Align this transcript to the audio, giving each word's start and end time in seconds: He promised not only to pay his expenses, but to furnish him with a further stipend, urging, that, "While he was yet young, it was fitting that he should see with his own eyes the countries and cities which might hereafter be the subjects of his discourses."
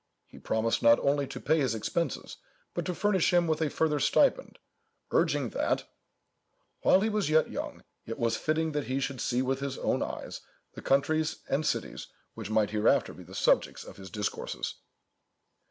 He 0.25 0.39
promised 0.39 0.81
not 0.81 0.97
only 0.99 1.27
to 1.27 1.39
pay 1.39 1.59
his 1.59 1.75
expenses, 1.75 2.37
but 2.73 2.85
to 2.85 2.95
furnish 2.95 3.31
him 3.31 3.45
with 3.45 3.61
a 3.61 3.69
further 3.69 3.99
stipend, 3.99 4.57
urging, 5.11 5.49
that, 5.49 5.83
"While 6.81 7.01
he 7.01 7.09
was 7.09 7.29
yet 7.29 7.51
young, 7.51 7.83
it 8.07 8.17
was 8.17 8.35
fitting 8.35 8.71
that 8.71 8.85
he 8.85 8.99
should 8.99 9.21
see 9.21 9.43
with 9.43 9.59
his 9.59 9.77
own 9.77 10.01
eyes 10.01 10.41
the 10.73 10.81
countries 10.81 11.43
and 11.47 11.63
cities 11.63 12.07
which 12.33 12.49
might 12.49 12.71
hereafter 12.71 13.13
be 13.13 13.21
the 13.21 13.35
subjects 13.35 13.83
of 13.83 13.97
his 13.97 14.09
discourses." 14.09 14.73